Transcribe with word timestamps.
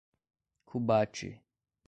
Cubati 0.67 1.29